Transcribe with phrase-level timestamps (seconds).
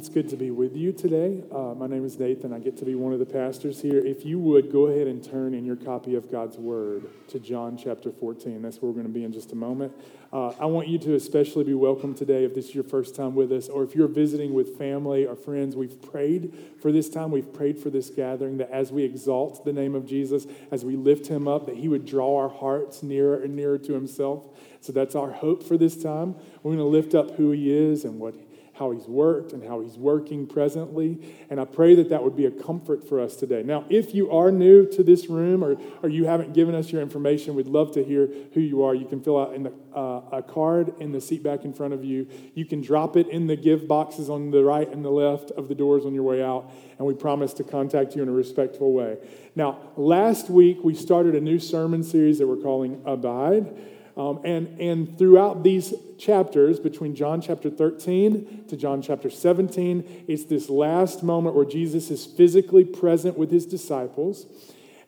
[0.00, 1.44] It's good to be with you today.
[1.52, 2.54] Uh, my name is Nathan.
[2.54, 3.98] I get to be one of the pastors here.
[3.98, 7.76] If you would, go ahead and turn in your copy of God's Word to John
[7.76, 8.62] chapter 14.
[8.62, 9.92] That's where we're going to be in just a moment.
[10.32, 13.34] Uh, I want you to especially be welcome today if this is your first time
[13.34, 15.76] with us, or if you're visiting with family or friends.
[15.76, 19.72] We've prayed for this time, we've prayed for this gathering, that as we exalt the
[19.74, 23.42] name of Jesus, as we lift him up, that he would draw our hearts nearer
[23.42, 24.44] and nearer to himself.
[24.80, 26.36] So that's our hope for this time.
[26.62, 28.34] We're going to lift up who he is and what
[28.80, 31.18] how he's worked and how he's working presently.
[31.50, 33.62] And I pray that that would be a comfort for us today.
[33.62, 37.02] Now, if you are new to this room or, or you haven't given us your
[37.02, 38.94] information, we'd love to hear who you are.
[38.94, 42.04] You can fill out the, uh, a card in the seat back in front of
[42.06, 42.26] you.
[42.54, 45.68] You can drop it in the give boxes on the right and the left of
[45.68, 46.72] the doors on your way out.
[46.96, 49.18] And we promise to contact you in a respectful way.
[49.54, 53.76] Now, last week we started a new sermon series that we're calling Abide.
[54.20, 60.44] Um, and, and throughout these chapters, between John chapter 13 to John chapter 17, it's
[60.44, 64.44] this last moment where Jesus is physically present with his disciples.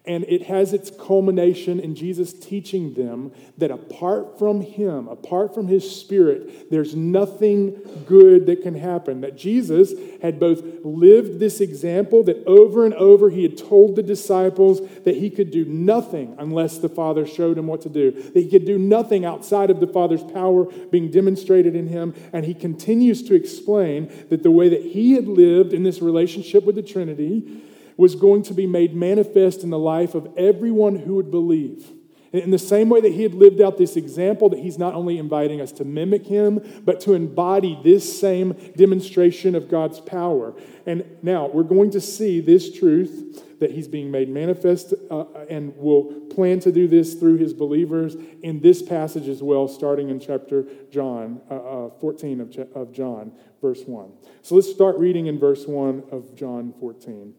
[0.04, 5.68] And it has its culmination in Jesus teaching them that apart from Him, apart from
[5.68, 9.20] His Spirit, there's nothing good that can happen.
[9.20, 14.02] That Jesus had both lived this example, that over and over He had told the
[14.02, 18.40] disciples that He could do nothing unless the Father showed Him what to do, that
[18.40, 22.12] He could do nothing outside of the Father's power being demonstrated in Him.
[22.32, 26.64] And He continues to explain that the way that He had lived in this relationship
[26.64, 27.62] with the Trinity,
[27.96, 31.90] was going to be made manifest in the life of everyone who would believe.
[32.32, 35.18] In the same way that he had lived out this example, that he's not only
[35.18, 40.54] inviting us to mimic him, but to embody this same demonstration of God's power.
[40.86, 45.76] And now we're going to see this truth that he's being made manifest, uh, and
[45.76, 50.18] will plan to do this through his believers in this passage as well, starting in
[50.18, 53.30] chapter John uh, uh, 14 of, of John,
[53.60, 54.10] verse 1.
[54.40, 57.34] So let's start reading in verse 1 of John 14.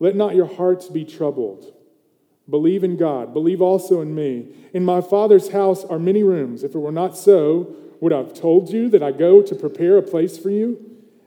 [0.00, 1.72] Let not your hearts be troubled.
[2.48, 3.32] Believe in God.
[3.32, 4.48] Believe also in me.
[4.74, 6.64] In my Father's house are many rooms.
[6.64, 9.98] If it were not so, would I have told you that I go to prepare
[9.98, 10.84] a place for you?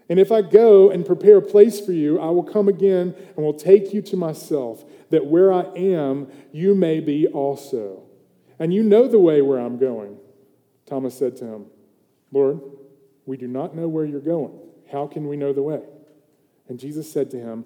[0.09, 3.45] And if I go and prepare a place for you, I will come again and
[3.45, 8.03] will take you to myself, that where I am, you may be also.
[8.59, 10.17] And you know the way where I'm going.
[10.85, 11.65] Thomas said to him,
[12.31, 12.59] Lord,
[13.25, 14.59] we do not know where you're going.
[14.91, 15.81] How can we know the way?
[16.67, 17.65] And Jesus said to him,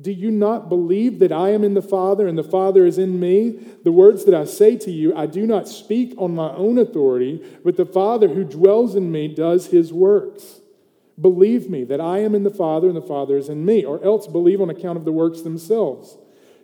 [0.00, 3.18] Do you not believe that I am in the Father and the Father is in
[3.18, 3.58] me?
[3.82, 7.44] The words that I say to you, I do not speak on my own authority,
[7.64, 10.60] but the Father who dwells in me does his works.
[11.20, 14.02] Believe me that I am in the Father and the Father is in me, or
[14.04, 16.16] else believe on account of the works themselves.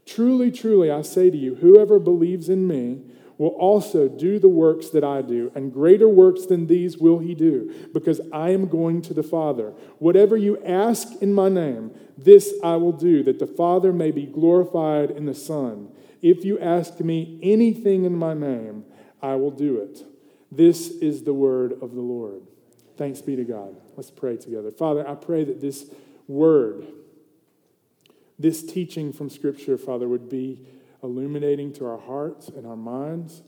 [0.06, 3.00] Truly, truly, I say to you, whoever believes in me,
[3.38, 7.34] will also do the works that I do, and greater works than these will he
[7.34, 9.70] do, because I am going to the Father.
[9.98, 14.26] Whatever you ask in my name, this I will do, that the Father may be
[14.26, 15.88] glorified in the Son.
[16.22, 18.84] If you ask me anything in my name,
[19.20, 20.04] I will do it.
[20.52, 22.42] This is the word of the Lord.
[22.96, 23.76] Thanks be to God.
[23.96, 24.70] Let's pray together.
[24.70, 25.90] Father, I pray that this
[26.28, 26.86] word,
[28.38, 30.64] this teaching from Scripture, Father, would be
[31.04, 33.42] illuminating to our hearts and our minds,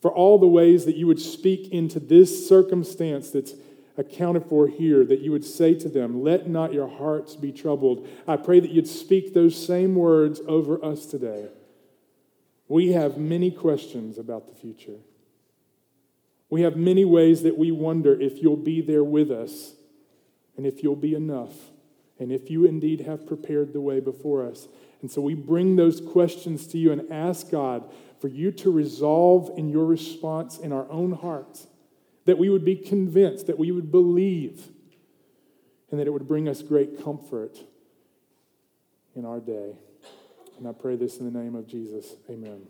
[0.00, 3.54] for all the ways that you would speak into this circumstance that's
[3.96, 8.08] accounted for here, that you would say to them, Let not your hearts be troubled.
[8.26, 11.48] I pray that you'd speak those same words over us today.
[12.66, 14.98] We have many questions about the future.
[16.50, 19.74] We have many ways that we wonder if you'll be there with us
[20.56, 21.52] and if you'll be enough
[22.18, 24.68] and if you indeed have prepared the way before us.
[25.04, 27.92] And so we bring those questions to you and ask God
[28.22, 31.66] for you to resolve in your response in our own hearts,
[32.24, 34.66] that we would be convinced, that we would believe,
[35.90, 37.58] and that it would bring us great comfort
[39.14, 39.76] in our day.
[40.56, 42.14] And I pray this in the name of Jesus.
[42.30, 42.62] Amen.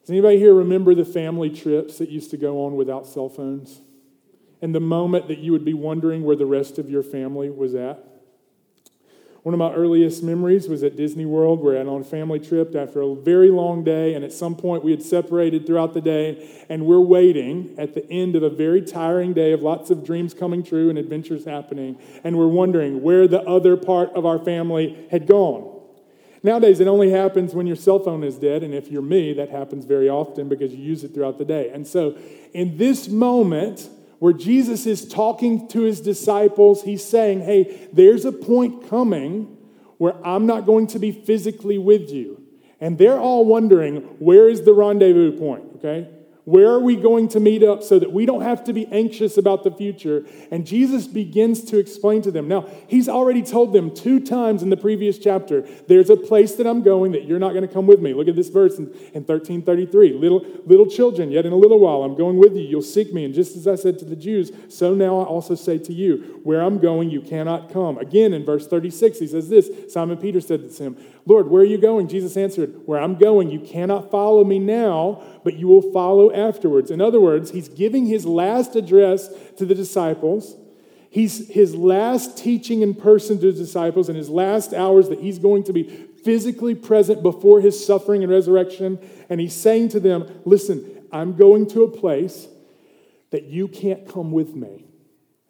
[0.00, 3.82] Does anybody here remember the family trips that used to go on without cell phones?
[4.62, 7.74] And the moment that you would be wondering where the rest of your family was
[7.74, 8.08] at?
[9.42, 11.58] One of my earliest memories was at Disney World.
[11.58, 14.92] We're on a family trip after a very long day, and at some point we
[14.92, 19.32] had separated throughout the day, and we're waiting at the end of a very tiring
[19.32, 23.42] day of lots of dreams coming true and adventures happening, and we're wondering where the
[23.42, 25.80] other part of our family had gone.
[26.44, 29.48] Nowadays, it only happens when your cell phone is dead, and if you're me, that
[29.48, 31.68] happens very often because you use it throughout the day.
[31.70, 32.16] And so,
[32.54, 33.88] in this moment,
[34.22, 39.56] where Jesus is talking to his disciples, he's saying, Hey, there's a point coming
[39.98, 42.40] where I'm not going to be physically with you.
[42.78, 45.64] And they're all wondering, where is the rendezvous point?
[45.78, 46.08] Okay?
[46.44, 49.36] Where are we going to meet up so that we don't have to be anxious
[49.36, 50.26] about the future?
[50.50, 52.48] And Jesus begins to explain to them.
[52.48, 56.66] Now, he's already told them two times in the previous chapter there's a place that
[56.66, 58.12] I'm going that you're not going to come with me.
[58.12, 60.14] Look at this verse in, in 1333.
[60.14, 62.62] Little, little children, yet in a little while I'm going with you.
[62.62, 63.24] You'll seek me.
[63.24, 66.40] And just as I said to the Jews, so now I also say to you,
[66.42, 67.98] where I'm going, you cannot come.
[67.98, 71.66] Again, in verse 36, he says this Simon Peter said to him, Lord, where are
[71.66, 72.08] you going?
[72.08, 76.90] Jesus answered, Where I'm going, you cannot follow me now, but you will follow afterwards.
[76.90, 80.56] In other words, he's giving his last address to the disciples.
[81.10, 85.38] He's his last teaching in person to the disciples and his last hours that he's
[85.38, 85.84] going to be
[86.24, 88.98] physically present before his suffering and resurrection.
[89.28, 92.48] And he's saying to them, Listen, I'm going to a place
[93.30, 94.86] that you can't come with me.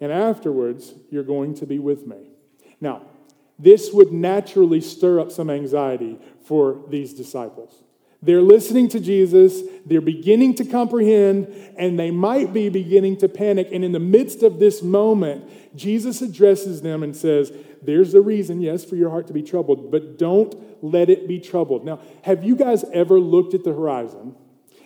[0.01, 2.31] And afterwards, you're going to be with me.
[2.81, 3.07] Now,
[3.63, 7.73] this would naturally stir up some anxiety for these disciples.
[8.21, 13.69] They're listening to Jesus, they're beginning to comprehend, and they might be beginning to panic.
[13.73, 18.61] And in the midst of this moment, Jesus addresses them and says, There's a reason,
[18.61, 20.55] yes, for your heart to be troubled, but don't
[20.85, 21.85] let it be troubled.
[21.85, 24.37] Now, have you guys ever looked at the horizon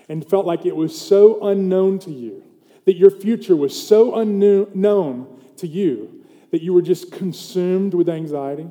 [0.08, 2.42] and felt like it was so unknown to you,
[2.84, 6.15] that your future was so unknown to you,
[6.50, 8.68] that you were just consumed with anxiety?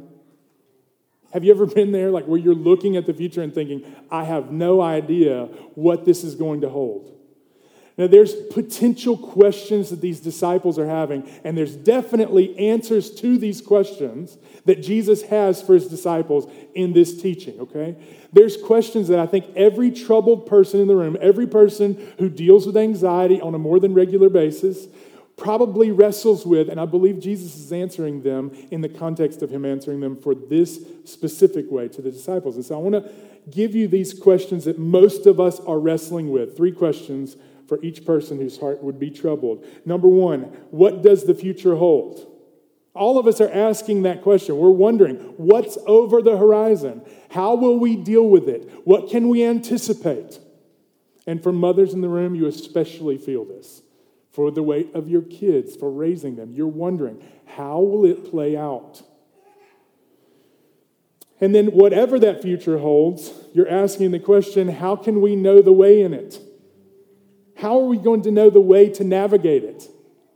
[1.33, 4.24] Have you ever been there, like where you're looking at the future and thinking, I
[4.24, 5.45] have no idea
[5.75, 7.12] what this is going to hold?
[7.98, 13.62] Now, there's potential questions that these disciples are having, and there's definitely answers to these
[13.62, 17.95] questions that Jesus has for his disciples in this teaching, okay?
[18.33, 22.66] There's questions that I think every troubled person in the room, every person who deals
[22.66, 24.88] with anxiety on a more than regular basis,
[25.38, 29.66] probably wrestles with, and I believe Jesus is answering them in the context of him
[29.66, 32.56] answering them for this specific way to the disciples.
[32.56, 33.12] And so I want to
[33.50, 36.56] give you these questions that most of us are wrestling with.
[36.56, 37.36] Three questions
[37.68, 39.66] for each person whose heart would be troubled.
[39.86, 42.32] Number one, what does the future hold?
[42.94, 44.58] All of us are asking that question.
[44.58, 47.02] We're wondering what's over the horizon?
[47.30, 48.70] How will we deal with it?
[48.86, 50.40] What can we anticipate?
[51.28, 53.82] And for mothers in the room, you especially feel this
[54.36, 56.52] for the weight of your kids, for raising them.
[56.52, 59.02] You're wondering, how will it play out?
[61.40, 65.74] And then, whatever that future holds, you're asking the question how can we know the
[65.74, 66.40] way in it?
[67.58, 69.88] How are we going to know the way to navigate it?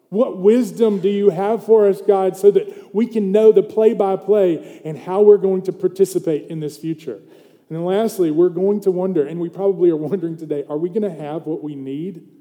[0.09, 3.93] What wisdom do you have for us, God, so that we can know the play
[3.93, 7.15] by play and how we're going to participate in this future?
[7.15, 10.89] And then, lastly, we're going to wonder, and we probably are wondering today are we
[10.89, 12.38] going to have what we need?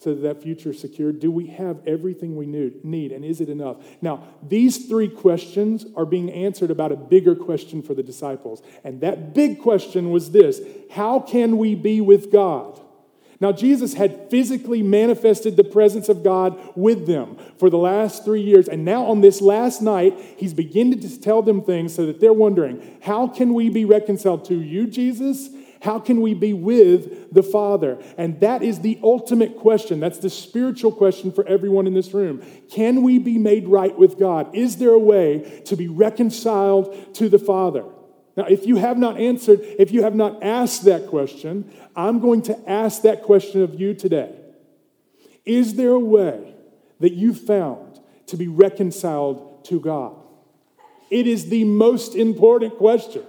[0.00, 1.12] So that that future is secure?
[1.12, 3.76] Do we have everything we need, and is it enough?
[4.00, 8.62] Now, these three questions are being answered about a bigger question for the disciples.
[8.82, 12.80] And that big question was this How can we be with God?
[13.40, 18.42] Now, Jesus had physically manifested the presence of God with them for the last three
[18.42, 18.68] years.
[18.68, 22.32] And now, on this last night, he's beginning to tell them things so that they're
[22.32, 25.50] wondering, How can we be reconciled to you, Jesus?
[25.80, 27.98] How can we be with the Father?
[28.18, 29.98] And that is the ultimate question.
[29.98, 32.42] That's the spiritual question for everyone in this room.
[32.70, 34.54] Can we be made right with God?
[34.54, 37.84] Is there a way to be reconciled to the Father?
[38.36, 42.42] Now, if you have not answered, if you have not asked that question, I'm going
[42.42, 44.34] to ask that question of you today.
[45.44, 46.54] Is there a way
[47.00, 50.14] that you found to be reconciled to God?
[51.10, 53.24] It is the most important question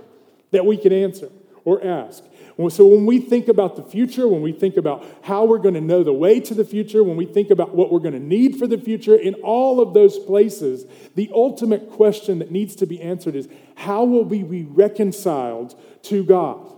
[0.51, 1.29] that we can answer
[1.65, 2.23] or ask.
[2.69, 5.81] So, when we think about the future, when we think about how we're going to
[5.81, 8.57] know the way to the future, when we think about what we're going to need
[8.57, 13.01] for the future, in all of those places, the ultimate question that needs to be
[13.01, 16.73] answered is how will we be reconciled to God?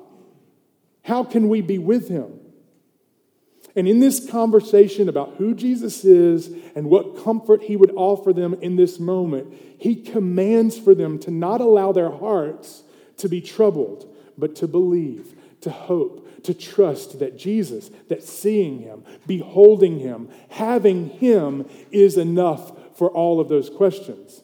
[1.04, 2.40] How can we be with Him?
[3.76, 8.54] And in this conversation about who Jesus is and what comfort he would offer them
[8.62, 12.84] in this moment, he commands for them to not allow their hearts
[13.18, 19.04] to be troubled, but to believe to hope, to trust that Jesus, that seeing him,
[19.28, 24.44] beholding him, having him is enough for all of those questions.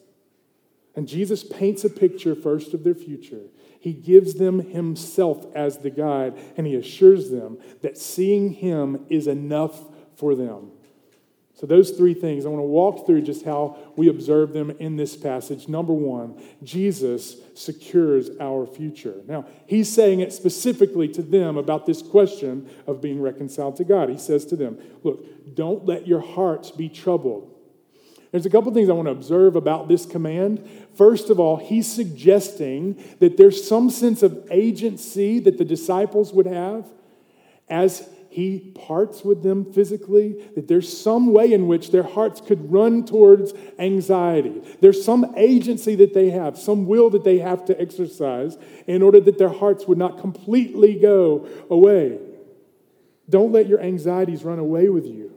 [0.96, 3.44] And Jesus paints a picture first of their future.
[3.80, 9.28] He gives them himself as the guide, and he assures them that seeing him is
[9.28, 9.86] enough
[10.16, 10.72] for them.
[11.60, 14.96] So, those three things, I want to walk through just how we observe them in
[14.96, 15.68] this passage.
[15.68, 19.16] Number one, Jesus secures our future.
[19.28, 24.08] Now, he's saying it specifically to them about this question of being reconciled to God.
[24.08, 27.54] He says to them, Look, don't let your hearts be troubled.
[28.32, 30.66] There's a couple things I want to observe about this command.
[30.96, 36.46] First of all, he's suggesting that there's some sense of agency that the disciples would
[36.46, 36.88] have
[37.68, 42.72] as he parts with them physically, that there's some way in which their hearts could
[42.72, 44.62] run towards anxiety.
[44.82, 49.20] There's some agency that they have, some will that they have to exercise in order
[49.20, 52.20] that their hearts would not completely go away.
[53.28, 55.34] Don't let your anxieties run away with you.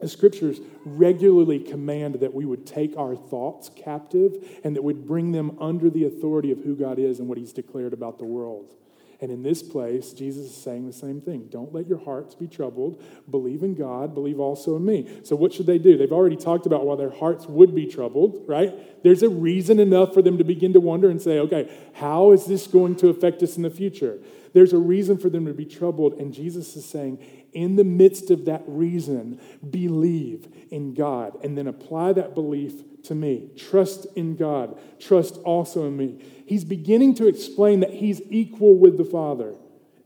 [0.00, 5.32] The scriptures regularly command that we would take our thoughts captive and that we'd bring
[5.32, 8.74] them under the authority of who God is and what He's declared about the world.
[9.20, 11.48] And in this place, Jesus is saying the same thing.
[11.50, 13.02] Don't let your hearts be troubled.
[13.30, 14.14] Believe in God.
[14.14, 15.20] Believe also in me.
[15.24, 15.96] So, what should they do?
[15.96, 19.02] They've already talked about why their hearts would be troubled, right?
[19.02, 22.44] There's a reason enough for them to begin to wonder and say, okay, how is
[22.44, 24.18] this going to affect us in the future?
[24.52, 26.14] There's a reason for them to be troubled.
[26.14, 27.18] And Jesus is saying,
[27.52, 33.14] in the midst of that reason, believe in God and then apply that belief to
[33.14, 33.50] me.
[33.56, 34.78] Trust in God.
[34.98, 36.22] Trust also in me.
[36.46, 39.54] He's beginning to explain that he's equal with the Father,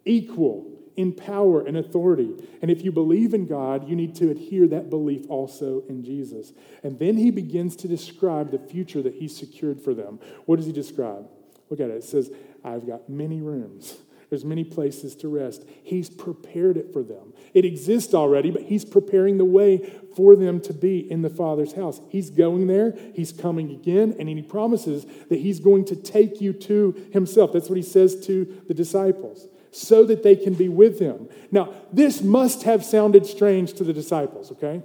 [0.05, 0.67] equal
[0.97, 2.35] in power and authority.
[2.61, 6.53] And if you believe in God, you need to adhere that belief also in Jesus.
[6.83, 10.19] And then he begins to describe the future that he secured for them.
[10.47, 11.29] What does he describe?
[11.69, 11.97] Look at it.
[11.97, 12.31] It says,
[12.65, 13.97] I've got many rooms.
[14.31, 15.65] There's many places to rest.
[15.83, 17.35] He's prepared it for them.
[17.53, 21.73] It exists already, but He's preparing the way for them to be in the Father's
[21.73, 22.01] house.
[22.09, 26.53] He's going there, He's coming again, and He promises that He's going to take you
[26.53, 27.53] to Himself.
[27.53, 31.29] That's what He says to the disciples, so that they can be with Him.
[31.51, 34.83] Now, this must have sounded strange to the disciples, okay?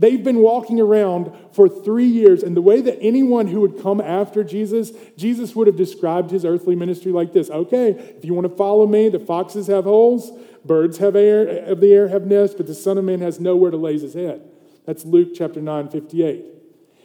[0.00, 4.00] They've been walking around for three years, and the way that anyone who would come
[4.00, 8.48] after Jesus, Jesus would have described his earthly ministry like this Okay, if you want
[8.48, 10.32] to follow me, the foxes have holes,
[10.64, 13.70] birds have air, of the air have nests, but the Son of Man has nowhere
[13.70, 14.40] to lay his head.
[14.86, 16.46] That's Luke chapter 9, 58.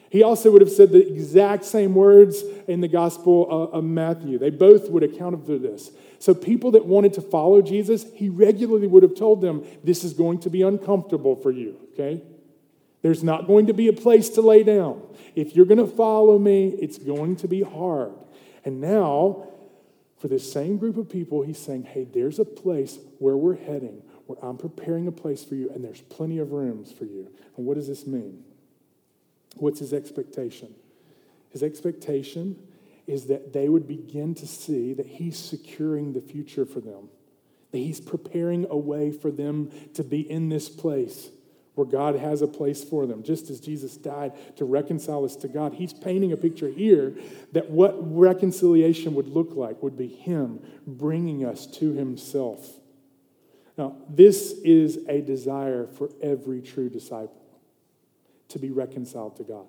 [0.09, 4.37] He also would have said the exact same words in the Gospel of Matthew.
[4.37, 5.91] They both would account for this.
[6.19, 10.13] So, people that wanted to follow Jesus, he regularly would have told them, This is
[10.13, 12.23] going to be uncomfortable for you, okay?
[13.05, 14.99] There's not going to be a place to lay down.
[15.35, 18.13] If you're going to follow me, it's going to be hard.
[18.63, 19.49] And now,
[20.17, 24.01] for this same group of people, he's saying, hey, there's a place where we're heading,
[24.25, 27.31] where I'm preparing a place for you, and there's plenty of rooms for you.
[27.55, 28.43] And what does this mean?
[29.57, 30.73] What's his expectation?
[31.51, 32.57] His expectation
[33.05, 37.09] is that they would begin to see that he's securing the future for them,
[37.69, 41.29] that he's preparing a way for them to be in this place
[41.75, 43.21] where God has a place for them.
[43.23, 47.13] Just as Jesus died to reconcile us to God, He's painting a picture here
[47.51, 52.79] that what reconciliation would look like would be Him bringing us to Himself.
[53.77, 57.45] Now, this is a desire for every true disciple
[58.49, 59.67] to be reconciled to God.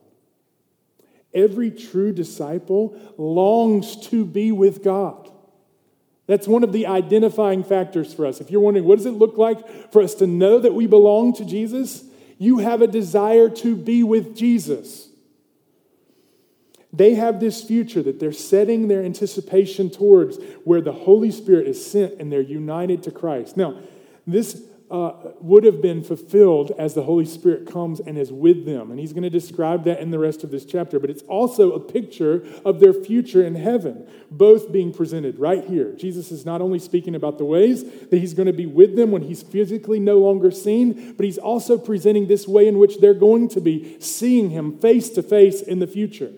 [1.35, 5.31] Every true disciple longs to be with God.
[6.26, 8.40] That's one of the identifying factors for us.
[8.40, 11.33] If you're wondering, what does it look like for us to know that we belong
[11.35, 12.04] to Jesus?
[12.38, 15.09] You have a desire to be with Jesus.
[16.92, 21.85] They have this future that they're setting their anticipation towards where the Holy Spirit is
[21.85, 23.56] sent and they're united to Christ.
[23.56, 23.78] Now,
[24.26, 28.90] this uh, would have been fulfilled as the Holy Spirit comes and is with them.
[28.90, 31.00] And he's going to describe that in the rest of this chapter.
[31.00, 35.93] But it's also a picture of their future in heaven, both being presented right here.
[35.93, 39.11] Jesus is not only speaking about the ways that he's going to be with them
[39.11, 43.14] when he's physically no longer seen, but he's also presenting this way in which they're
[43.14, 46.33] going to be seeing him face to face in the future.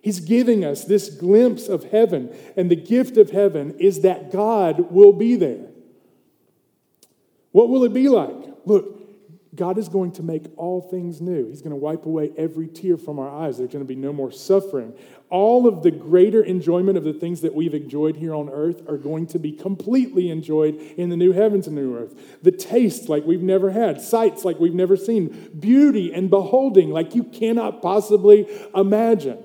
[0.00, 4.92] He's giving us this glimpse of heaven, and the gift of heaven is that God
[4.92, 5.73] will be there.
[7.54, 8.34] What will it be like?
[8.64, 11.46] Look, God is going to make all things new.
[11.46, 13.58] He's going to wipe away every tear from our eyes.
[13.58, 14.92] There's going to be no more suffering.
[15.30, 18.96] All of the greater enjoyment of the things that we've enjoyed here on earth are
[18.96, 22.42] going to be completely enjoyed in the new heavens and new earth.
[22.42, 27.14] The taste like we've never had, sights like we've never seen, beauty and beholding like
[27.14, 29.38] you cannot possibly imagine.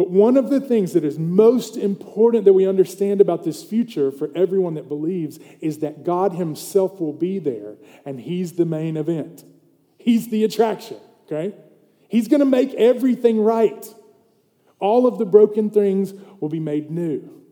[0.00, 4.10] But one of the things that is most important that we understand about this future
[4.10, 7.74] for everyone that believes is that God Himself will be there
[8.06, 9.44] and He's the main event.
[9.98, 11.54] He's the attraction, okay?
[12.08, 13.94] He's to make everything right.
[14.78, 17.42] All of the broken things will be made new.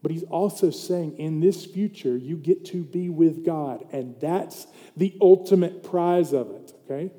[0.00, 3.84] But he's also saying in this future, you get to be with God.
[3.92, 7.12] And that's the ultimate prize of it, okay?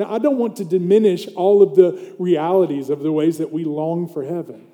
[0.00, 3.64] And I don't want to diminish all of the realities of the ways that we
[3.64, 4.66] long for heaven.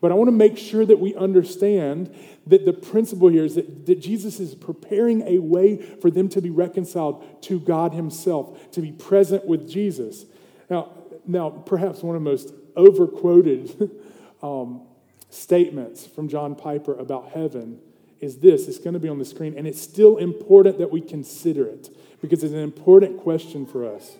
[0.00, 2.14] But I want to make sure that we understand
[2.46, 6.40] that the principle here is that, that Jesus is preparing a way for them to
[6.40, 10.24] be reconciled to God Himself, to be present with Jesus.
[10.70, 10.92] Now,
[11.26, 13.90] now perhaps one of the most overquoted
[14.42, 14.80] um,
[15.28, 17.80] statements from John Piper about heaven
[18.18, 18.66] is this.
[18.66, 21.94] It's going to be on the screen, and it's still important that we consider it
[22.22, 24.16] because it's an important question for us.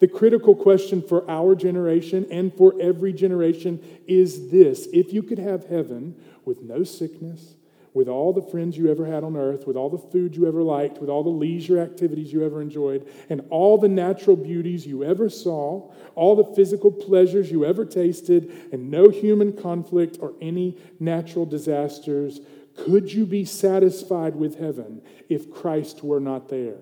[0.00, 5.38] The critical question for our generation and for every generation is this If you could
[5.38, 6.14] have heaven
[6.44, 7.54] with no sickness,
[7.94, 10.62] with all the friends you ever had on earth, with all the food you ever
[10.62, 15.02] liked, with all the leisure activities you ever enjoyed, and all the natural beauties you
[15.02, 20.78] ever saw, all the physical pleasures you ever tasted, and no human conflict or any
[21.00, 22.40] natural disasters,
[22.76, 26.78] could you be satisfied with heaven if Christ were not there?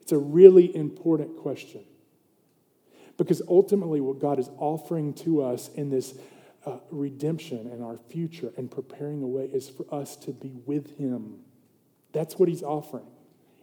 [0.00, 1.82] It's a really important question.
[3.24, 6.14] Because ultimately, what God is offering to us in this
[6.64, 10.96] uh, redemption and our future and preparing a way is for us to be with
[10.96, 11.40] Him.
[12.12, 13.06] That's what He's offering.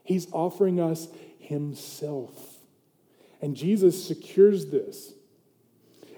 [0.04, 1.08] He's offering us
[1.40, 2.60] Himself.
[3.42, 5.14] And Jesus secures this.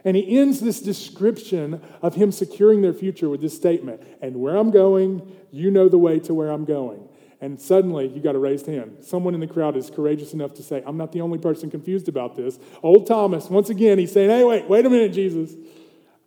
[0.05, 4.55] And he ends this description of him securing their future with this statement And where
[4.55, 7.08] I'm going, you know the way to where I'm going.
[7.41, 8.97] And suddenly, you got a raised hand.
[9.01, 12.09] Someone in the crowd is courageous enough to say, I'm not the only person confused
[12.09, 12.59] about this.
[12.83, 15.55] Old Thomas, once again, he's saying, Hey, wait, wait a minute, Jesus.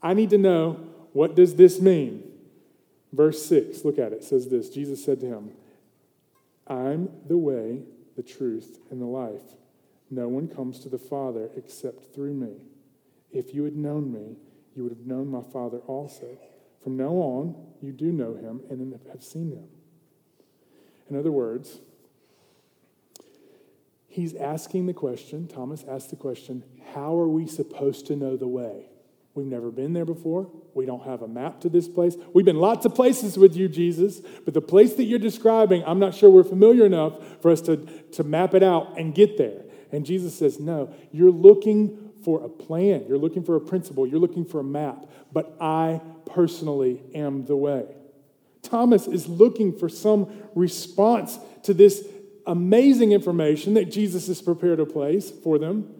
[0.02, 0.80] I need to know
[1.12, 2.24] what does this mean?
[3.12, 4.22] Verse 6, look at it.
[4.22, 5.50] it says this Jesus said to him,
[6.66, 7.82] I'm the way,
[8.16, 9.42] the truth, and the life.
[10.10, 12.56] No one comes to the Father except through me.
[13.30, 14.36] If you had known me,
[14.74, 16.38] you would have known my Father also.
[16.82, 19.68] From now on, you do know him and have seen him.
[21.10, 21.80] In other words,
[24.08, 26.62] he's asking the question, Thomas asked the question,
[26.94, 28.86] how are we supposed to know the way?
[29.34, 30.50] We've never been there before.
[30.74, 32.16] We don't have a map to this place.
[32.34, 35.98] We've been lots of places with you, Jesus, but the place that you're describing, I'm
[35.98, 37.76] not sure we're familiar enough for us to,
[38.12, 39.62] to map it out and get there.
[39.90, 43.04] And Jesus says, No, you're looking for a plan.
[43.08, 44.06] You're looking for a principle.
[44.06, 45.06] You're looking for a map.
[45.32, 47.86] But I personally am the way.
[48.72, 52.08] Thomas is looking for some response to this
[52.46, 55.94] amazing information that Jesus has prepared a place for them.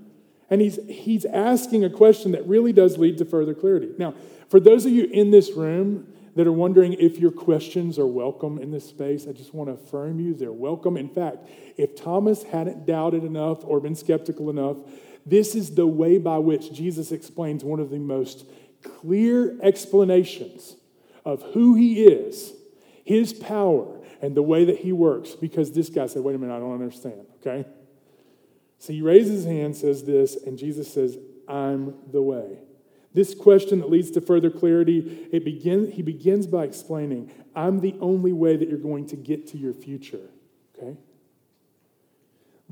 [0.48, 3.90] And he's, he's asking a question that really does lead to further clarity.
[3.98, 4.14] Now,
[4.48, 8.58] for those of you in this room that are wondering if your questions are welcome
[8.58, 10.96] in this space, I just want to affirm you they're welcome.
[10.96, 14.78] In fact, if Thomas hadn't doubted enough or been skeptical enough,
[15.26, 18.46] this is the way by which Jesus explains one of the most
[18.82, 20.76] clear explanations
[21.22, 22.54] of who he is,
[23.04, 25.30] his power, and the way that he works.
[25.32, 27.68] Because this guy said, Wait a minute, I don't understand, okay?
[28.78, 31.16] So he raises his hand, says this, and Jesus says,
[31.48, 32.58] I'm the way.
[33.14, 37.94] This question that leads to further clarity, it begin, he begins by explaining, I'm the
[38.00, 40.30] only way that you're going to get to your future,
[40.76, 40.96] okay?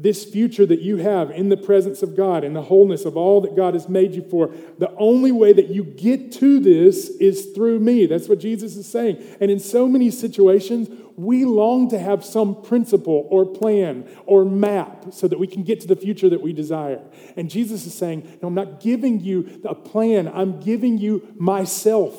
[0.01, 3.43] This future that you have in the presence of God and the wholeness of all
[3.43, 7.53] that God has made you for, the only way that you get to this is
[7.55, 8.07] through me.
[8.07, 9.23] That's what Jesus is saying.
[9.41, 15.13] And in so many situations, we long to have some principle or plan or map
[15.13, 17.03] so that we can get to the future that we desire.
[17.37, 22.15] And Jesus is saying, No, I'm not giving you a plan, I'm giving you myself.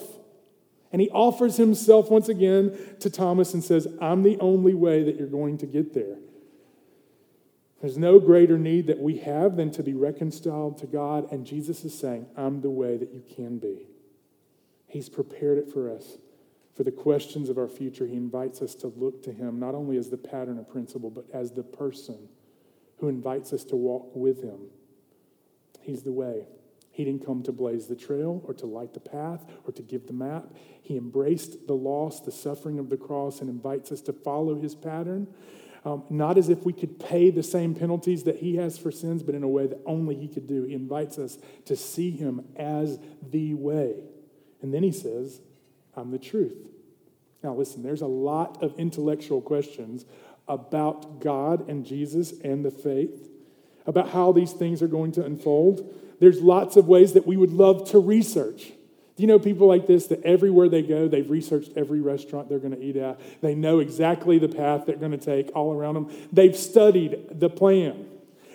[0.91, 5.15] And he offers himself once again to Thomas and says, I'm the only way that
[5.15, 6.17] you're going to get there.
[7.81, 11.31] There's no greater need that we have than to be reconciled to God.
[11.31, 13.87] And Jesus is saying, I'm the way that you can be.
[14.85, 16.17] He's prepared it for us.
[16.75, 19.97] For the questions of our future, He invites us to look to Him not only
[19.97, 22.29] as the pattern of principle, but as the person
[22.97, 24.59] who invites us to walk with Him.
[25.81, 26.45] He's the way.
[26.91, 30.05] He didn't come to blaze the trail or to light the path or to give
[30.05, 30.53] the map.
[30.81, 34.75] He embraced the loss, the suffering of the cross, and invites us to follow His
[34.75, 35.27] pattern
[35.83, 39.23] um, not as if we could pay the same penalties that he has for sins,
[39.23, 40.63] but in a way that only he could do.
[40.63, 43.95] He invites us to see him as the way.
[44.61, 45.41] And then he says,
[45.95, 46.55] I'm the truth.
[47.43, 50.05] Now, listen, there's a lot of intellectual questions
[50.47, 53.29] about God and Jesus and the faith,
[53.87, 55.91] about how these things are going to unfold.
[56.19, 58.73] There's lots of ways that we would love to research.
[59.15, 62.59] Do you know people like this that everywhere they go, they've researched every restaurant they're
[62.59, 63.19] going to eat at?
[63.41, 66.11] They know exactly the path they're going to take all around them.
[66.31, 68.07] They've studied the plan.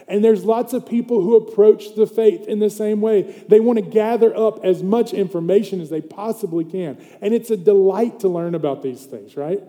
[0.08, 3.44] And there's lots of people who approach the faith in the same way.
[3.48, 7.04] They want to gather up as much information as they possibly can.
[7.20, 9.60] And it's a delight to learn about these things, right?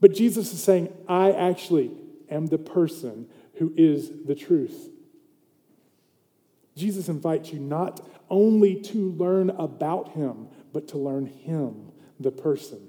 [0.00, 1.90] But Jesus is saying, I actually
[2.30, 4.90] am the person who is the truth.
[6.78, 12.80] Jesus invites you not only to learn about him, but to learn him, the person.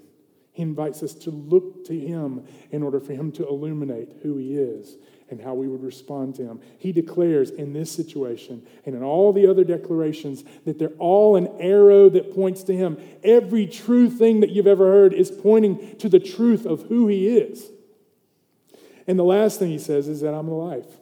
[0.54, 4.56] He invites us to look to him in order for him to illuminate who he
[4.56, 4.98] is
[5.30, 6.60] and how we would respond to him.
[6.78, 11.48] He declares in this situation and in all the other declarations that they're all an
[11.60, 12.98] arrow that points to him.
[13.24, 17.28] Every true thing that you've ever heard is pointing to the truth of who he
[17.38, 17.70] is.
[19.08, 20.99] And the last thing he says is that I'm the life.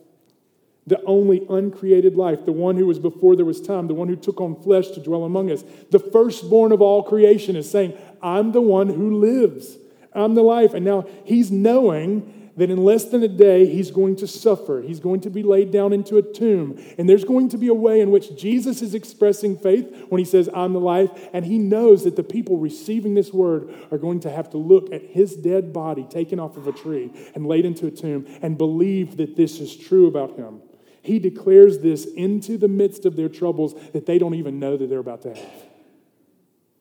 [0.88, 4.15] The only uncreated life, the one who was before there was time, the one who
[4.15, 5.63] took on flesh to dwell among us.
[5.91, 9.78] The firstborn of all creation is saying, I'm the one who lives.
[10.13, 10.73] I'm the life.
[10.73, 14.82] And now he's knowing that in less than a day, he's going to suffer.
[14.82, 16.84] He's going to be laid down into a tomb.
[16.97, 20.26] And there's going to be a way in which Jesus is expressing faith when he
[20.26, 21.12] says, I'm the life.
[21.34, 24.91] And he knows that the people receiving this word are going to have to look
[24.91, 28.58] at his dead body taken off of a tree and laid into a tomb and
[28.58, 30.62] believe that this is true about him.
[31.02, 34.90] He declares this into the midst of their troubles that they don't even know that
[34.90, 35.64] they're about to have.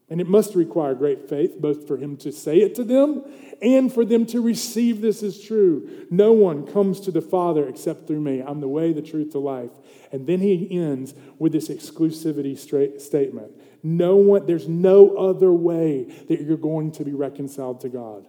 [0.08, 3.24] And it must require great faith, both for him to say it to them
[3.60, 6.06] and for them to receive this as true.
[6.10, 8.40] No one comes to the Father except through me.
[8.40, 9.70] I'm the way, the truth, the life.
[10.12, 12.56] And then he ends with this exclusivity
[13.00, 13.50] statement.
[13.82, 18.26] No one, there's no other way that you're going to be reconciled to God.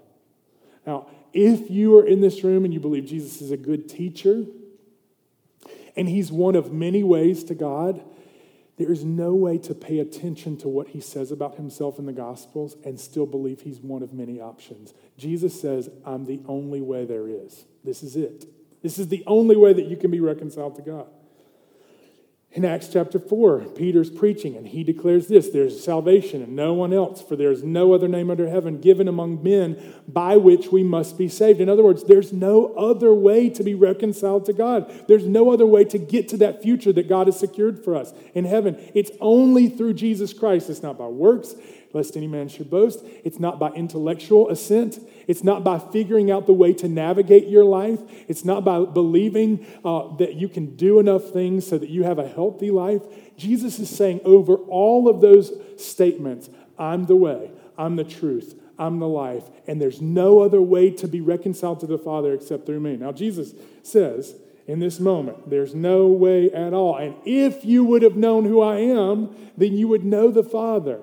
[0.86, 4.46] Now, if you are in this room and you believe Jesus is a good teacher,
[5.98, 8.04] and he's one of many ways to God,
[8.78, 12.14] there is no way to pay attention to what he says about himself in the
[12.14, 14.94] Gospels and still believe he's one of many options.
[15.18, 17.66] Jesus says, I'm the only way there is.
[17.84, 18.46] This is it.
[18.84, 21.08] This is the only way that you can be reconciled to God.
[22.54, 26.94] In Acts chapter 4, Peter's preaching, and he declares this there's salvation and no one
[26.94, 30.82] else, for there is no other name under heaven given among men by which we
[30.82, 31.60] must be saved.
[31.60, 34.90] In other words, there's no other way to be reconciled to God.
[35.08, 38.14] There's no other way to get to that future that God has secured for us
[38.34, 38.78] in heaven.
[38.96, 40.70] It's only through Jesus Christ.
[40.70, 41.54] It's not by works,
[41.98, 43.04] lest any man should boast.
[43.24, 45.00] It's not by intellectual assent.
[45.28, 48.00] It's not by figuring out the way to navigate your life.
[48.28, 52.20] It's not by believing uh, that you can do enough things so that you have
[52.20, 53.02] a healthy life.
[53.36, 59.00] Jesus is saying over all of those statements, I'm the way, I'm the truth, I'm
[59.00, 62.80] the life, and there's no other way to be reconciled to the Father except through
[62.80, 62.96] me.
[62.96, 64.36] Now, Jesus says,
[64.68, 65.50] in this moment.
[65.50, 66.98] There's no way at all.
[66.98, 71.00] And if you would have known who I am, then you would know the Father.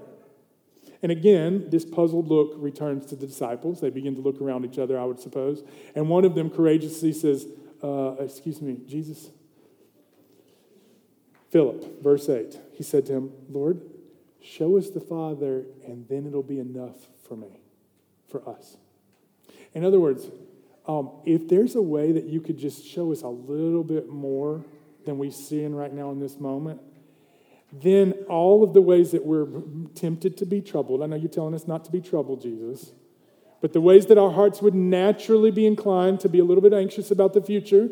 [1.05, 3.83] And again, this puzzled look returns to the disciples.
[3.83, 5.63] They begin to look around each other, I would suppose.
[5.95, 7.47] And one of them courageously says,
[7.83, 9.29] uh, Excuse me, Jesus.
[11.51, 13.83] Philip, verse 8, he said to him, Lord,
[14.41, 16.97] show us the Father, and then it'll be enough
[17.29, 17.61] for me,
[18.27, 18.79] for us.
[19.75, 20.31] In other words,
[20.89, 24.65] um, if there's a way that you could just show us a little bit more
[25.05, 26.81] than we see in right now in this moment,
[27.83, 29.47] then all of the ways that we're
[29.95, 32.93] tempted to be troubled, I know you're telling us not to be troubled, Jesus,
[33.61, 36.73] but the ways that our hearts would naturally be inclined to be a little bit
[36.73, 37.89] anxious about the future,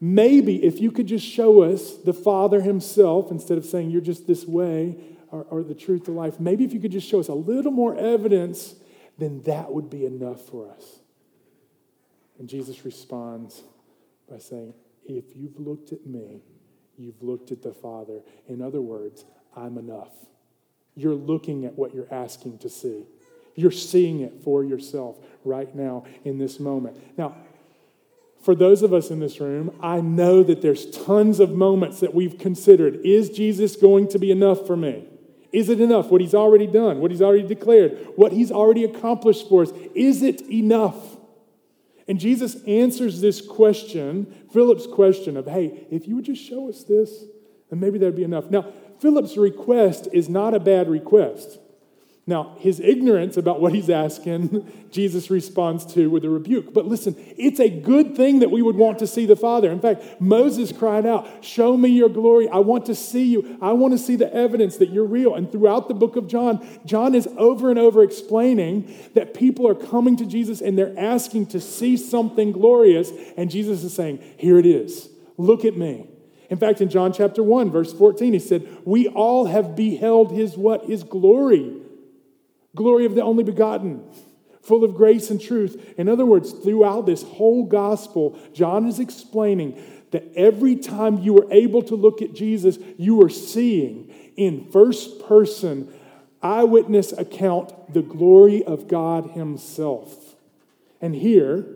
[0.00, 4.26] maybe if you could just show us the Father Himself instead of saying you're just
[4.26, 4.96] this way
[5.30, 7.72] or, or the truth of life, maybe if you could just show us a little
[7.72, 8.74] more evidence,
[9.16, 10.98] then that would be enough for us.
[12.38, 13.62] And Jesus responds
[14.28, 14.74] by saying,
[15.06, 16.42] If you've looked at me,
[16.96, 18.20] You've looked at the Father.
[18.48, 19.24] In other words,
[19.56, 20.12] I'm enough.
[20.94, 23.04] You're looking at what you're asking to see.
[23.56, 26.96] You're seeing it for yourself right now in this moment.
[27.16, 27.36] Now,
[28.42, 32.14] for those of us in this room, I know that there's tons of moments that
[32.14, 33.00] we've considered.
[33.04, 35.08] Is Jesus going to be enough for me?
[35.50, 36.10] Is it enough?
[36.10, 40.22] What he's already done, what he's already declared, what he's already accomplished for us, is
[40.22, 41.13] it enough?
[42.06, 46.84] And Jesus answers this question, Philip's question of, hey, if you would just show us
[46.84, 47.24] this,
[47.70, 48.50] then maybe that'd be enough.
[48.50, 51.58] Now, Philip's request is not a bad request.
[52.26, 56.72] Now, his ignorance about what he's asking, Jesus responds to with a rebuke.
[56.72, 59.70] But listen, it's a good thing that we would want to see the Father.
[59.70, 62.48] In fact, Moses cried out, Show me your glory.
[62.48, 63.58] I want to see you.
[63.60, 65.34] I want to see the evidence that you're real.
[65.34, 69.74] And throughout the book of John, John is over and over explaining that people are
[69.74, 73.12] coming to Jesus and they're asking to see something glorious.
[73.36, 75.10] And Jesus is saying, Here it is.
[75.36, 76.06] Look at me.
[76.48, 80.56] In fact, in John chapter 1, verse 14, he said, We all have beheld his
[80.56, 80.86] what?
[80.86, 81.82] His glory
[82.74, 84.04] glory of the only begotten,
[84.62, 85.94] full of grace and truth.
[85.96, 91.46] In other words, throughout this whole gospel, John is explaining that every time you were
[91.50, 95.92] able to look at Jesus, you were seeing in first person
[96.42, 100.36] eyewitness account the glory of God Himself.
[101.00, 101.66] And here,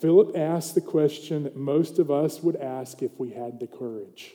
[0.00, 4.34] Philip asked the question that most of us would ask if we had the courage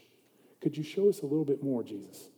[0.61, 2.29] Could you show us a little bit more, Jesus?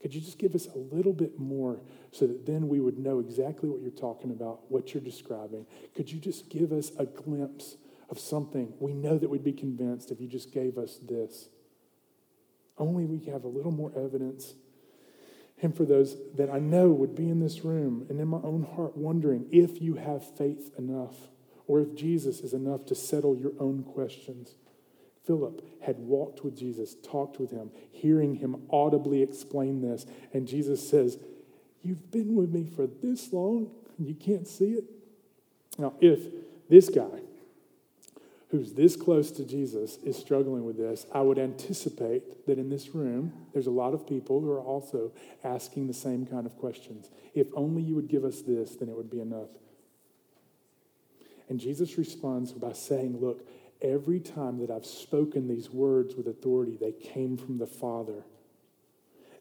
[0.00, 1.80] Could you just give us a little bit more
[2.14, 5.66] so that then we would know exactly what you're talking about, what you're describing?
[5.96, 7.76] Could you just give us a glimpse
[8.08, 8.72] of something?
[8.78, 11.48] We know that we'd be convinced if you just gave us this.
[12.78, 14.54] Only we have a little more evidence.
[15.60, 18.62] And for those that I know would be in this room and in my own
[18.62, 21.16] heart wondering if you have faith enough
[21.66, 24.54] or if Jesus is enough to settle your own questions.
[25.26, 30.06] Philip had walked with Jesus, talked with him, hearing him audibly explain this.
[30.32, 31.18] And Jesus says,
[31.84, 34.84] You've been with me for this long and you can't see it?
[35.78, 36.20] Now, if
[36.68, 37.20] this guy,
[38.50, 42.94] who's this close to Jesus, is struggling with this, I would anticipate that in this
[42.94, 47.10] room, there's a lot of people who are also asking the same kind of questions.
[47.34, 49.50] If only you would give us this, then it would be enough.
[51.48, 53.46] And Jesus responds by saying, Look,
[53.82, 58.24] every time that I've spoken these words with authority, they came from the Father.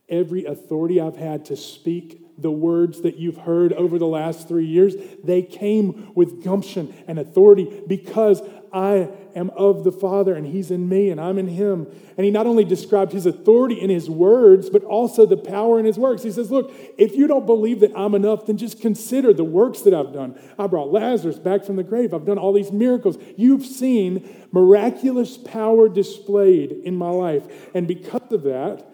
[0.09, 4.65] Every authority I've had to speak the words that you've heard over the last three
[4.65, 8.41] years, they came with gumption and authority because
[8.73, 11.87] I am of the Father and He's in me and I'm in Him.
[12.17, 15.85] And He not only described His authority in His words, but also the power in
[15.85, 16.23] His works.
[16.23, 19.81] He says, Look, if you don't believe that I'm enough, then just consider the works
[19.81, 20.39] that I've done.
[20.57, 23.17] I brought Lazarus back from the grave, I've done all these miracles.
[23.37, 27.43] You've seen miraculous power displayed in my life.
[27.75, 28.87] And because of that,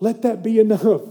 [0.00, 1.02] let that be enough.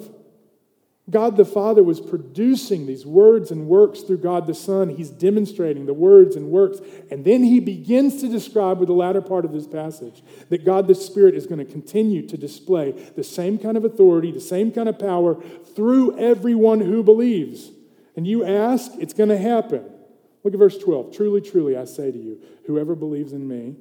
[1.10, 4.89] God the Father was producing these words and works through God the Son.
[4.89, 6.80] He's demonstrating the words and works.
[7.10, 10.88] And then he begins to describe with the latter part of this passage that God
[10.88, 14.71] the Spirit is going to continue to display the same kind of authority, the same
[14.71, 15.41] kind of power
[15.75, 17.71] through everyone who believes.
[18.15, 19.89] And you ask, it's going to happen.
[20.43, 21.15] Look at verse 12.
[21.15, 23.75] Truly, truly, I say to you, whoever believes in me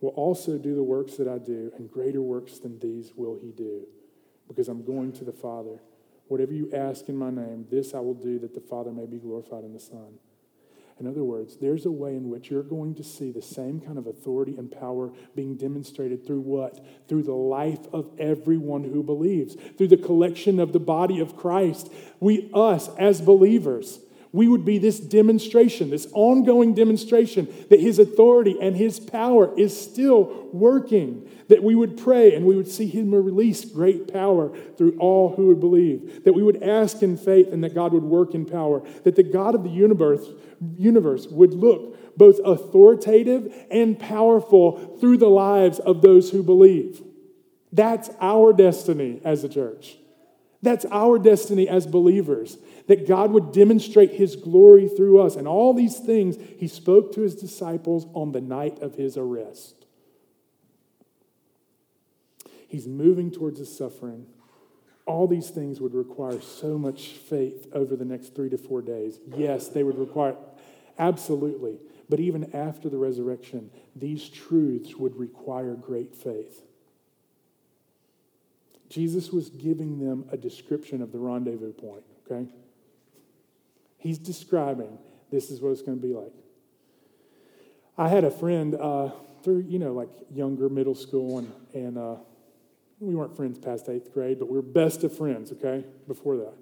[0.00, 3.52] will also do the works that I do, and greater works than these will he
[3.52, 3.86] do,
[4.52, 5.80] because I'm going to the Father.
[6.28, 9.18] Whatever you ask in my name, this I will do that the Father may be
[9.18, 10.18] glorified in the Son.
[11.00, 13.98] In other words, there's a way in which you're going to see the same kind
[13.98, 16.84] of authority and power being demonstrated through what?
[17.08, 21.90] Through the life of everyone who believes, through the collection of the body of Christ.
[22.20, 24.00] We, us, as believers,
[24.32, 29.78] we would be this demonstration, this ongoing demonstration that His authority and His power is
[29.78, 31.28] still working.
[31.48, 35.48] That we would pray and we would see Him release great power through all who
[35.48, 36.24] would believe.
[36.24, 38.82] That we would ask in faith and that God would work in power.
[39.04, 40.26] That the God of the universe,
[40.78, 47.02] universe would look both authoritative and powerful through the lives of those who believe.
[47.70, 49.96] That's our destiny as a church.
[50.62, 55.34] That's our destiny as believers that God would demonstrate his glory through us.
[55.36, 59.86] And all these things he spoke to his disciples on the night of his arrest.
[62.68, 64.26] He's moving towards his suffering.
[65.04, 69.18] All these things would require so much faith over the next three to four days.
[69.36, 70.36] Yes, they would require,
[70.98, 71.80] absolutely.
[72.08, 76.62] But even after the resurrection, these truths would require great faith.
[78.92, 82.46] Jesus was giving them a description of the rendezvous point, okay?
[83.96, 84.98] He's describing
[85.30, 86.32] this is what it's going to be like.
[87.96, 92.16] I had a friend uh, through, you know, like younger middle school, and, and uh,
[93.00, 96.54] we weren't friends past eighth grade, but we were best of friends, okay, before that.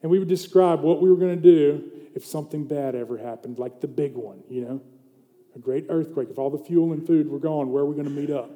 [0.00, 3.58] And we would describe what we were going to do if something bad ever happened,
[3.58, 4.80] like the big one, you know,
[5.54, 6.30] a great earthquake.
[6.30, 8.50] If all the fuel and food were gone, where are we going to meet up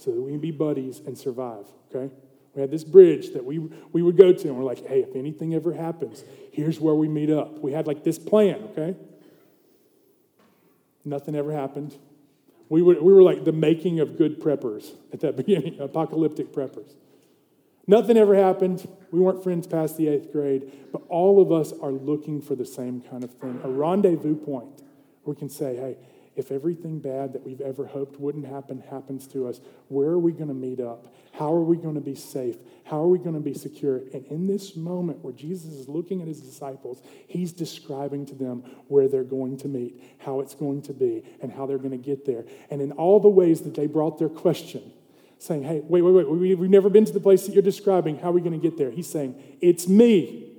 [0.00, 2.12] so that we can be buddies and survive, okay?
[2.54, 3.58] We had this bridge that we,
[3.92, 7.08] we would go to, and we're like, hey, if anything ever happens, here's where we
[7.08, 7.60] meet up.
[7.60, 8.96] We had like this plan, okay?
[11.04, 11.96] Nothing ever happened.
[12.68, 16.94] We were, we were like the making of good preppers at that beginning, apocalyptic preppers.
[17.86, 18.88] Nothing ever happened.
[19.10, 22.64] We weren't friends past the eighth grade, but all of us are looking for the
[22.64, 24.82] same kind of thing a rendezvous point
[25.24, 25.96] where we can say, hey,
[26.40, 30.32] if everything bad that we've ever hoped wouldn't happen happens to us, where are we
[30.32, 31.14] going to meet up?
[31.32, 32.56] How are we going to be safe?
[32.84, 33.98] How are we going to be secure?
[34.12, 38.64] And in this moment where Jesus is looking at his disciples, he's describing to them
[38.88, 41.96] where they're going to meet, how it's going to be, and how they're going to
[41.96, 42.44] get there.
[42.70, 44.82] And in all the ways that they brought their question,
[45.38, 48.18] saying, Hey, wait, wait, wait, we've never been to the place that you're describing.
[48.18, 48.90] How are we going to get there?
[48.90, 50.52] He's saying, It's me.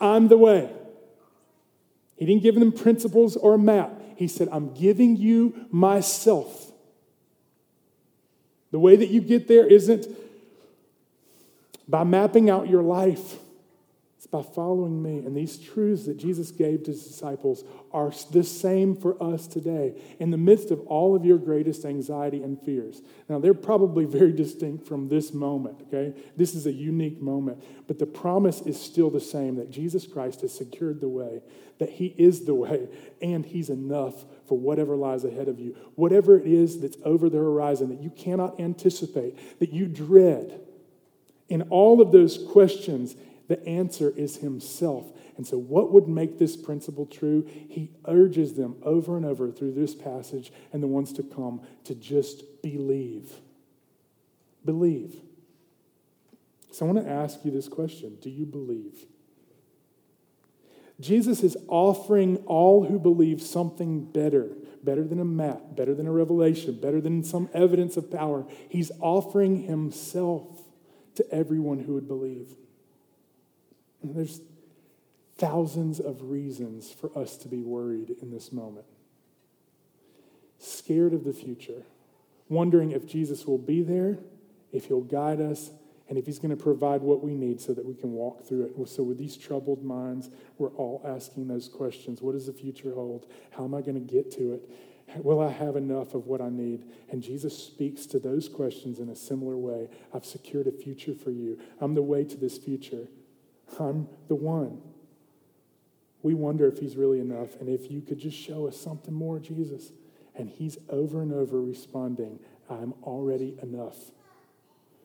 [0.00, 0.70] I'm the way.
[2.16, 4.00] He didn't give them principles or a map.
[4.16, 6.72] He said, I'm giving you myself.
[8.70, 10.06] The way that you get there isn't
[11.88, 13.36] by mapping out your life
[14.26, 15.18] it's by following me.
[15.18, 19.94] And these truths that Jesus gave to his disciples are the same for us today
[20.18, 23.02] in the midst of all of your greatest anxiety and fears.
[23.28, 26.18] Now, they're probably very distinct from this moment, okay?
[26.36, 27.62] This is a unique moment.
[27.86, 31.42] But the promise is still the same that Jesus Christ has secured the way,
[31.78, 32.88] that he is the way,
[33.22, 35.76] and he's enough for whatever lies ahead of you.
[35.94, 40.60] Whatever it is that's over the horizon that you cannot anticipate, that you dread.
[41.48, 43.14] In all of those questions,
[43.48, 45.06] the answer is Himself.
[45.36, 47.46] And so, what would make this principle true?
[47.46, 51.94] He urges them over and over through this passage and the ones to come to
[51.94, 53.32] just believe.
[54.64, 55.14] Believe.
[56.72, 59.06] So, I want to ask you this question Do you believe?
[60.98, 66.12] Jesus is offering all who believe something better, better than a map, better than a
[66.12, 68.46] revelation, better than some evidence of power.
[68.70, 70.62] He's offering himself
[71.16, 72.54] to everyone who would believe.
[74.02, 74.40] There's
[75.36, 78.86] thousands of reasons for us to be worried in this moment.
[80.58, 81.82] Scared of the future,
[82.48, 84.18] wondering if Jesus will be there,
[84.72, 85.70] if he'll guide us,
[86.08, 88.62] and if he's going to provide what we need so that we can walk through
[88.62, 88.88] it.
[88.88, 93.26] So, with these troubled minds, we're all asking those questions What does the future hold?
[93.50, 94.70] How am I going to get to it?
[95.18, 96.84] Will I have enough of what I need?
[97.10, 99.88] And Jesus speaks to those questions in a similar way.
[100.12, 101.58] I've secured a future for you.
[101.80, 103.08] I'm the way to this future.
[103.78, 104.80] I'm the one.
[106.22, 109.38] We wonder if he's really enough and if you could just show us something more,
[109.38, 109.92] Jesus.
[110.34, 113.96] And he's over and over responding, I'm already enough.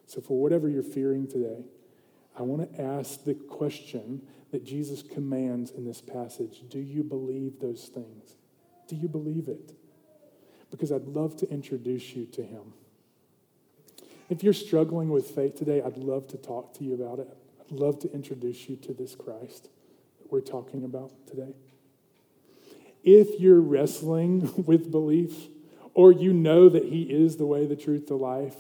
[0.06, 1.64] So, for whatever you're fearing today,
[2.38, 7.60] I want to ask the question that Jesus commands in this passage Do you believe
[7.60, 8.36] those things?
[8.88, 9.74] Do you believe it?
[10.70, 12.74] Because I'd love to introduce you to him.
[14.30, 17.28] If you're struggling with faith today, I'd love to talk to you about it
[17.72, 19.70] love to introduce you to this Christ
[20.20, 21.56] that we're talking about today.
[23.04, 25.48] If you're wrestling with belief,
[25.94, 28.56] or you know that He is the way, the truth, the life,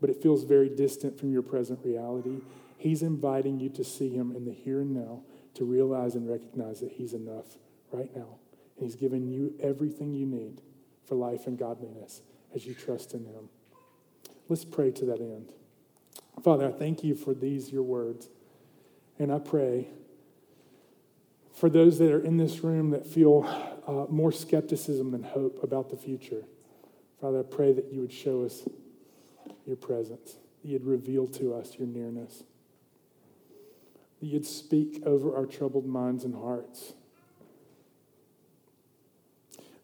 [0.00, 2.40] but it feels very distant from your present reality,
[2.76, 5.22] He's inviting you to see Him in the here and now,
[5.54, 7.56] to realize and recognize that He's enough
[7.92, 8.38] right now.
[8.76, 10.60] And He's given you everything you need
[11.06, 12.22] for life and godliness
[12.54, 13.48] as you trust in Him.
[14.48, 15.52] Let's pray to that end.
[16.42, 18.28] Father, I thank you for these, your words.
[19.22, 19.86] And I pray
[21.54, 23.44] for those that are in this room that feel
[23.86, 26.42] uh, more skepticism than hope about the future.
[27.20, 28.66] Father, I pray that you would show us
[29.64, 32.42] your presence, that you'd reveal to us your nearness,
[34.18, 36.94] that you'd speak over our troubled minds and hearts,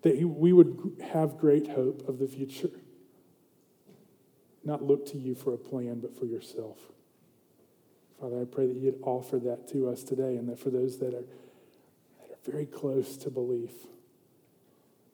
[0.02, 2.70] that we would have great hope of the future,
[4.64, 6.78] not look to you for a plan, but for yourself.
[8.20, 11.14] Father, I pray that you'd offer that to us today and that for those that
[11.14, 11.24] are,
[12.20, 13.70] that are very close to belief,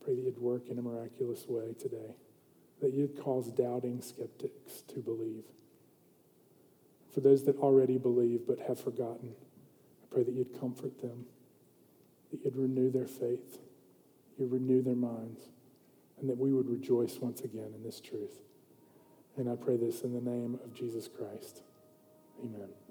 [0.02, 2.16] pray that you'd work in a miraculous way today,
[2.80, 5.44] that you'd cause doubting skeptics to believe.
[7.12, 9.34] For those that already believe but have forgotten,
[10.02, 11.26] I pray that you'd comfort them,
[12.30, 13.58] that you'd renew their faith,
[14.38, 15.42] you'd renew their minds,
[16.20, 18.40] and that we would rejoice once again in this truth.
[19.36, 21.62] And I pray this in the name of Jesus Christ.
[22.42, 22.83] Amen.